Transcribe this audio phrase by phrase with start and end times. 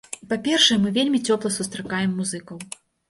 [0.29, 2.57] Па-першае, мы вельмі цёпла сустракаем музыкаў.